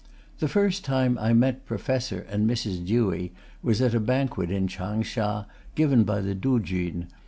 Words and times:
The 0.39 0.47
first 0.47 0.83
time 0.83 1.15
I 1.19 1.31
met 1.31 1.67
Professor 1.67 2.21
and 2.27 2.49
Mrs. 2.49 2.83
Dewey 2.87 3.33
was 3.61 3.83
at 3.83 3.93
a 3.93 3.99
banquet 3.99 4.49
in 4.49 4.67
Chang 4.67 5.03
sha, 5.03 5.45
given 5.75 6.05
by 6.05 6.21
the 6.21 6.33
Tuchun. 6.33 7.05